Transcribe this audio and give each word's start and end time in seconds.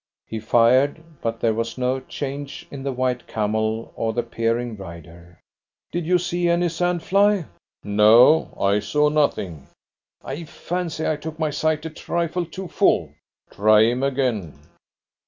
He 0.25 0.39
fired, 0.39 1.03
but 1.21 1.39
there 1.41 1.53
was 1.53 1.77
no 1.77 1.99
change 1.99 2.65
in 2.71 2.81
the 2.81 2.91
white 2.91 3.27
camel 3.27 3.93
or 3.95 4.13
the 4.13 4.23
peering 4.23 4.75
rider. 4.75 5.39
"Did 5.91 6.07
you 6.07 6.17
see 6.17 6.49
any 6.49 6.69
sand 6.69 7.03
fly?" 7.03 7.45
"No, 7.83 8.51
I 8.59 8.79
saw 8.79 9.09
nothing." 9.09 9.67
"I 10.25 10.45
fancy 10.45 11.05
I 11.07 11.17
took 11.17 11.37
my 11.37 11.51
sight 11.51 11.85
a 11.85 11.91
trifle 11.91 12.47
too 12.47 12.67
full." 12.67 13.13
"Try 13.51 13.81
him 13.81 14.01
again." 14.01 14.57